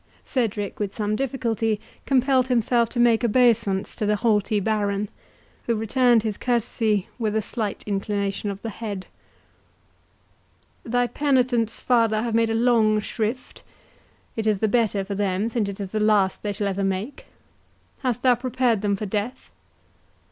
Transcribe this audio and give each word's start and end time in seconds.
Cedric, 0.23 0.79
with 0.79 0.95
some 0.95 1.15
difficulty, 1.15 1.79
compelled 2.07 2.47
himself 2.47 2.89
to 2.89 2.99
make 2.99 3.23
obeisance 3.23 3.95
to 3.95 4.03
the 4.07 4.15
haughty 4.15 4.59
Baron, 4.59 5.09
who 5.67 5.75
returned 5.75 6.23
his 6.23 6.37
courtesy 6.39 7.07
with 7.19 7.35
a 7.35 7.41
slight 7.43 7.83
inclination 7.85 8.49
of 8.49 8.63
the 8.63 8.71
head. 8.71 9.05
"Thy 10.83 11.05
penitents, 11.05 11.83
father, 11.83 12.23
have 12.23 12.33
made 12.33 12.49
a 12.49 12.55
long 12.55 12.99
shrift—it 12.99 14.47
is 14.47 14.57
the 14.57 14.67
better 14.67 15.03
for 15.05 15.13
them, 15.13 15.47
since 15.49 15.69
it 15.69 15.79
is 15.79 15.91
the 15.91 15.99
last 15.99 16.41
they 16.41 16.51
shall 16.51 16.67
ever 16.67 16.83
make. 16.83 17.27
Hast 17.99 18.23
thou 18.23 18.33
prepared 18.33 18.81
them 18.81 18.95
for 18.95 19.05
death?" 19.05 19.51